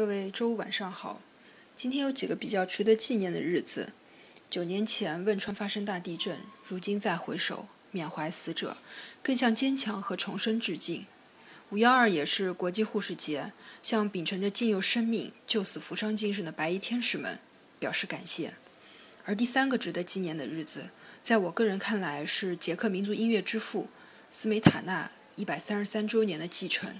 [0.00, 1.20] 各位周五晚上好。
[1.76, 3.92] 今天有几个比较值得纪念的日子：
[4.48, 8.78] 九年前汶川发生大地震，如今再回首，缅怀死者，
[9.22, 11.04] 更向坚强和重生致敬。
[11.68, 13.52] 五幺二也是国际护士节，
[13.82, 17.38] 向秉承着敬佑生命、救死扶伤精神的白衣天使们
[17.78, 18.54] 表示感谢。
[19.26, 20.88] 而第三个值得纪念的日子，
[21.22, 23.90] 在我个人看来是捷克民族音乐之父
[24.30, 26.98] 斯梅塔纳一百三十三周年的继承。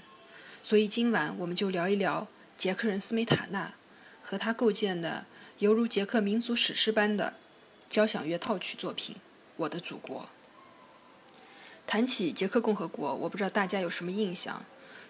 [0.61, 2.27] 所以今晚我们就聊一聊
[2.61, 3.73] 捷克人斯梅塔纳
[4.21, 5.25] 和他构建的
[5.57, 7.33] 犹如捷克民族史诗般的
[7.89, 9.15] 交响乐套曲作品
[9.55, 10.29] 《我的祖国》。
[11.87, 14.63] 谈起捷克共和国，我不知道大家有什么印象。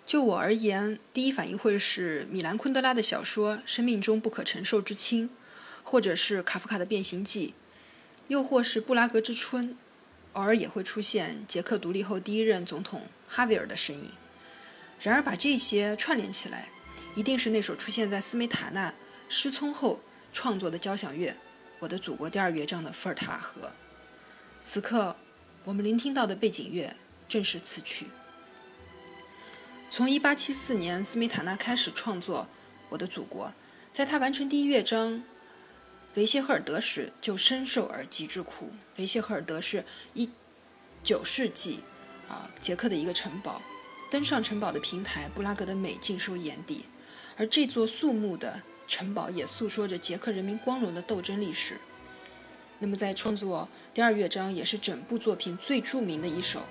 [0.05, 5.27] 就我而言，第一反应会是米兰昆德拉的小说《生命中不可承受之轻》，
[5.83, 7.49] 或者是卡夫卡的《变形记》，
[8.29, 9.77] 又或是布拉格之春。
[10.31, 14.13] 偶尔也会出现捷克独立后第一任总统哈维尔的身影。
[15.01, 16.69] 然而，把这些串联起来，
[17.15, 18.93] 一定是那首出现在斯梅塔纳
[19.27, 21.31] 失聪后创作的交响乐
[21.79, 23.71] 《我的祖国》第二乐章的伏尔塔河。
[24.61, 25.17] 此刻，
[25.65, 26.95] 我们聆听到的背景乐
[27.27, 28.07] 正是此曲。
[29.89, 32.47] 从1874年斯梅塔纳开始创作
[32.89, 33.47] 《我的祖国》，
[33.91, 35.21] 在他完成第一乐章
[36.13, 38.71] 维谢赫尔德时，就深受耳疾之苦。
[38.97, 40.29] 维谢赫尔德是一
[41.03, 41.81] 九世纪
[42.29, 43.61] 啊捷克的一个城堡。
[44.09, 46.85] 登上城堡的平台，布拉格的美尽收眼底，
[47.41, 51.79] 而这座肃穆的城堡也诉说着捷克人民光荣的斗争历史。
[52.77, 56.59] 那么，在创作第二乐章，也是整部作品最著名的一首《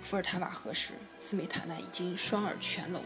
[0.00, 3.02] 伏尔塔瓦河》时，斯梅塔纳已经双耳全聋，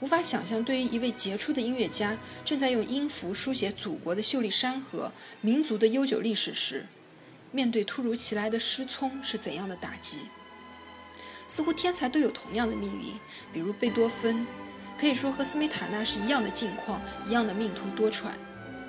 [0.00, 6.84] 无法想象对于一位杰出的音乐家，正在用音符书写祖国的秀丽山河、民族的悠久历史时，
[7.50, 10.26] 面对突如其来的失聪是怎样的打击。
[11.48, 13.18] 似乎天才都有同样的命运，
[13.54, 14.46] 比如贝多芬，
[15.02, 18.26] 可以说和斯梅塔纳是一样的境况，一样的命途多舛。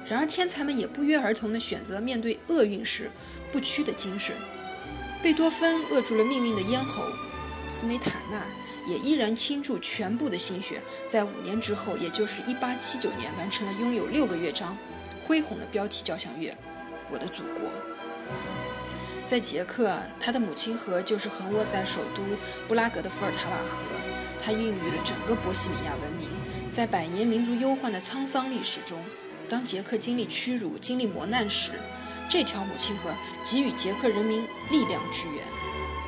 [0.05, 3.09] 然而，天才们也不约而同地选择面对厄运时
[3.51, 4.35] 不屈的精神。
[5.23, 7.01] 贝多芬扼住了命运的咽喉，
[7.67, 8.45] 斯梅塔纳
[8.85, 14.77] 也依然倾注全部的心血，在五年之后，也就是1879年，完成了拥有六个乐章、
[15.25, 16.51] 恢宏的标题交响乐
[17.09, 17.61] 《我的祖国》。
[19.25, 22.21] 在捷克，他的母亲河就是横卧在首都
[22.67, 23.79] 布拉格的伏尔塔瓦河，
[24.43, 26.27] 它孕育了整个波西米亚文明。
[26.71, 28.97] 在百年民族忧患的沧桑历史中，
[29.47, 31.73] 当捷克经历屈辱、经历磨难时，
[32.27, 35.43] 这条母亲河给予捷克人民力量支援，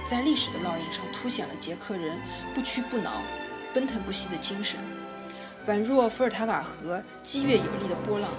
[0.09, 2.19] 在历史的烙印上凸显了捷克人
[2.56, 3.22] 不屈不挠、
[3.75, 4.79] 奔腾不息的精神，
[5.67, 8.29] 宛若伏尔塔瓦河激越有力的波浪。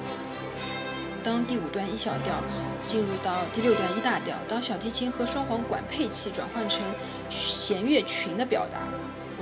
[1.23, 2.43] 当第五段一小调
[2.85, 6.83] 进入到第六段一大调，当小提琴和双簧管配器转换成
[7.31, 8.79] 弦乐群的表达，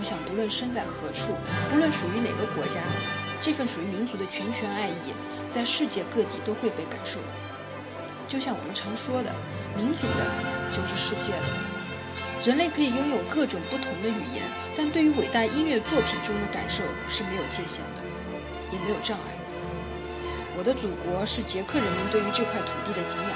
[0.04, 1.32] 想不论身在何处，
[1.70, 2.80] 不论属于哪个国家，
[3.40, 5.14] 这份属于民族的拳拳爱意，
[5.48, 7.18] 在世界各地都会被感受。
[8.28, 9.34] 就像我们常说的，
[9.74, 10.30] 民族的
[10.72, 11.48] 就是世界的。
[12.44, 14.42] 人类可以拥有各种不同的语言，
[14.76, 18.02] 但对于伟大音乐作品中的感受是没有界限的，
[18.70, 19.24] 也没有障碍。
[20.56, 23.30] 我的祖国是捷克人民对于这块土地的敬仰，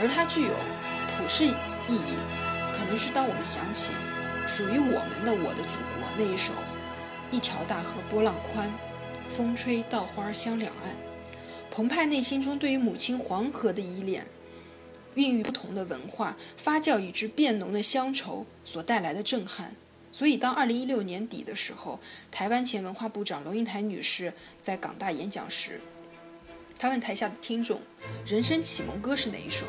[0.00, 0.54] 而它具有
[1.18, 2.14] 普世意义。
[2.72, 3.92] 可能是当我们想起
[4.46, 6.52] 属于我们的我的祖国那一首
[7.32, 8.70] “一条大河波浪宽，
[9.30, 10.96] 风吹稻花香两岸”，
[11.70, 14.26] 澎湃内心中对于母亲黄河的依恋，
[15.14, 19.74] 孕育不同的文化，发酵以致变浓的乡愁所带来的震撼。
[20.10, 21.98] 所以，当二零一六年底的时候，
[22.30, 25.80] 台湾前文化部长龙应台女士在港大演讲时，
[26.78, 27.80] 她问台下的听众
[28.26, 29.64] ：“人生启蒙歌是哪一首？”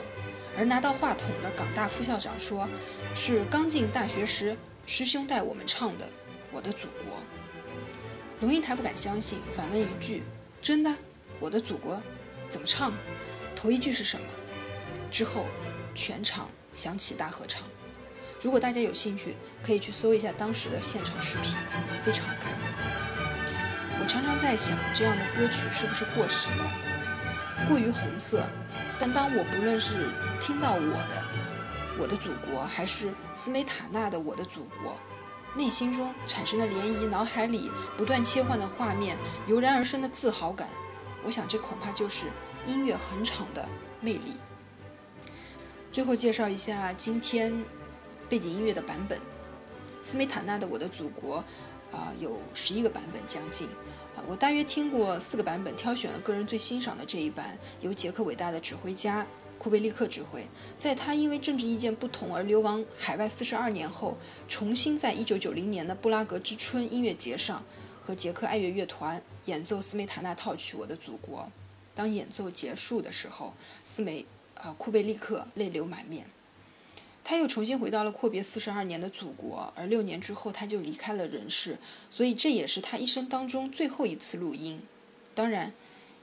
[0.57, 2.67] 而拿到话筒的港大副校长说
[3.15, 6.05] ：“是刚进大学时师兄带我们唱的
[6.53, 7.17] 《我的祖国》。”
[8.41, 10.23] 龙应台不敢相信，反问一句
[10.61, 10.93] ：“真的？
[11.39, 12.01] 我的祖国
[12.49, 12.93] 怎么唱？
[13.55, 14.25] 头一句是什么？”
[15.09, 15.45] 之后，
[15.93, 17.63] 全场响起大合唱。
[18.41, 21.55] 如果大家有兴趣，可以去搜一下当时的现场视频，
[22.03, 24.01] 非常感人。
[24.01, 26.71] 我常常在想，这样的歌曲是不是过时了？
[27.69, 28.43] 过于红色，
[28.99, 30.09] 但当我不论是
[30.41, 31.23] 听到我的
[31.97, 34.97] 我的祖国，还是斯梅塔纳的我的祖国，
[35.55, 39.17] 内心中产生的涟漪，脑海里不断切换的画面，
[39.47, 40.67] 油然而生的自豪感，
[41.23, 42.25] 我想这恐怕就是
[42.65, 43.67] 音乐恒长的
[44.01, 44.33] 魅力。
[45.91, 47.63] 最后介绍一下今天
[48.27, 49.19] 背景音乐的版本，
[50.01, 51.43] 斯梅塔纳的我的祖国，
[51.91, 53.67] 啊，有十一个版本将近。
[54.15, 59.25] 啊，我大约听过四个版本，挑选了个人最欣赏的这一版，由捷克伟大的指挥家
[59.57, 60.47] 库贝利克指挥。
[60.77, 64.17] 在他因为政治意见不同而流亡海外四十二年后，
[64.47, 67.63] 重新在一九九零年的布拉格之春音乐节上
[68.01, 71.39] 和捷克爱乐乐团演奏斯梅塔纳套曲《我的祖国》。
[71.95, 73.53] 当演奏结束的时候，
[73.83, 76.25] 斯梅啊库贝利克泪流满面。
[77.25, 81.77] 他又重新回到了阔别四十二年的祖国，而六年之后他就离开了人世，
[82.09, 84.81] 所以这也是他一生当中最后一次录音。
[85.33, 85.71] 当然，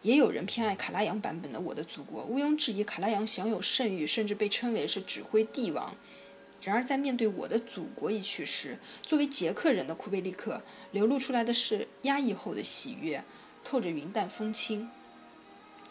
[0.03, 5.95] 也有人偏爱卡拉扬版本的《我的祖国》，毋庸置疑，卡拉扬享有盛誉，甚至被称为是指挥帝王。
[6.63, 13.25] 然而，在面对《我的祖国》一曲时，作为捷克人的库贝利克流露出来的是压抑后的喜悦，
[13.65, 14.89] 透着云淡风轻；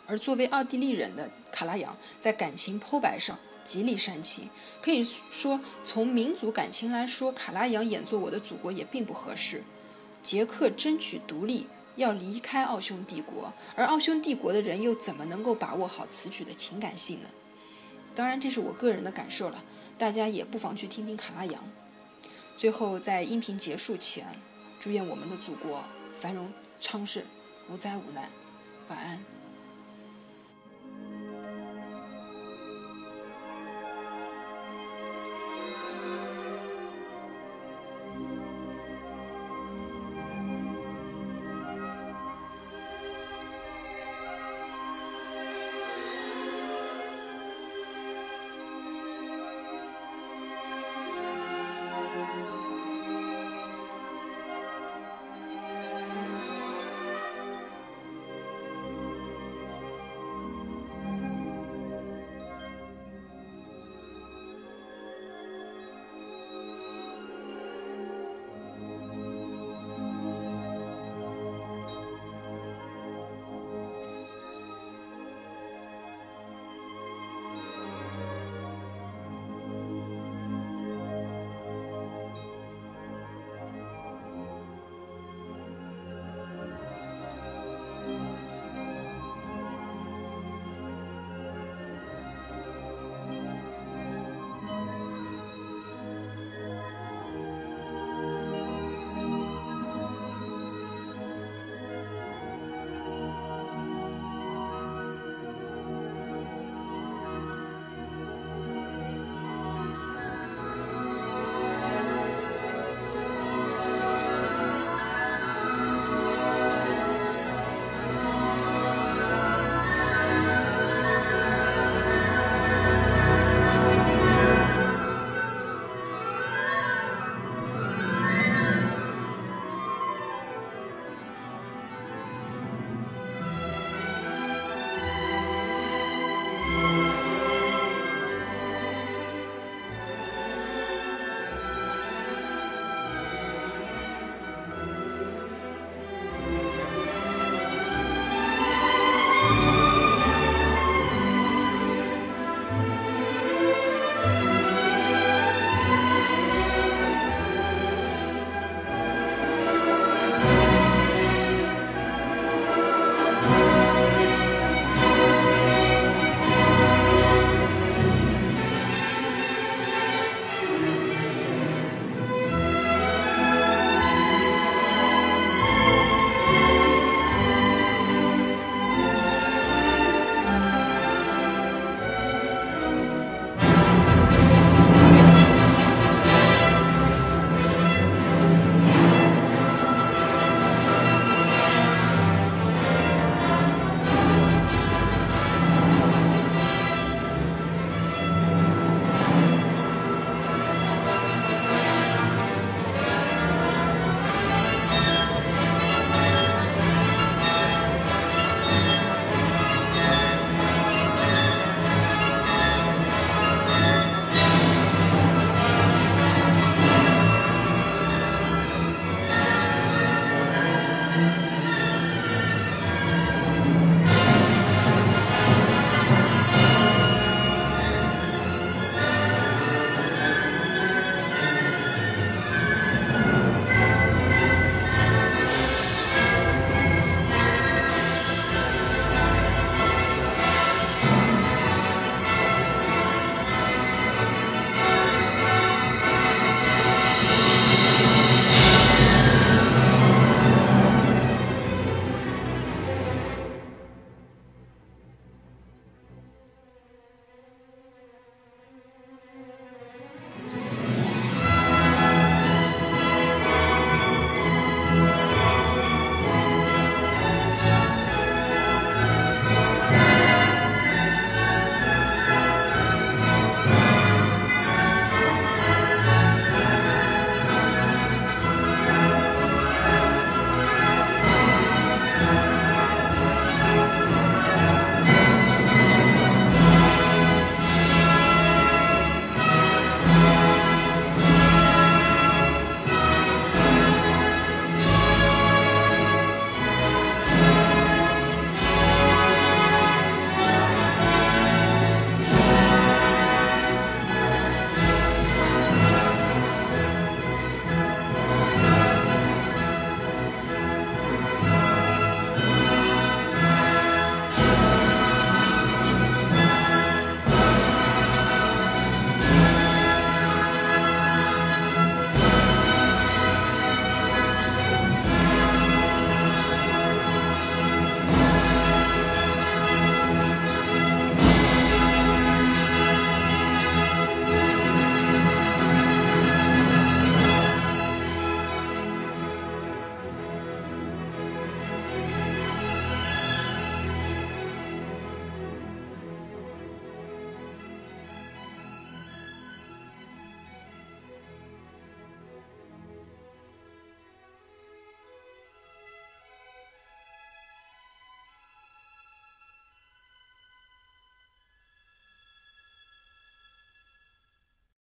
[0.06, 3.38] 而作为奥地利人的卡拉扬，在感情剖白上。
[3.62, 4.50] 极力煽情，
[4.82, 9.64] 可以说从民族感情来说，卡拉扬演奏《我的祖国》也并不合适。
[10.24, 11.68] 捷克争取独立，
[12.00, 17.28] 要离开奥匈帝国，而奥匈帝国的人又怎么能够把握好此举的情感性呢？
[18.16, 19.62] 当然，这是我个人的感受了，
[19.98, 21.62] 大家也不妨去听听卡拉扬。
[22.58, 24.26] 最后，在音频结束前，
[24.80, 27.22] 祝愿我们的祖国繁荣昌盛，
[27.70, 28.30] 无灾无难。
[28.88, 29.39] 晚安。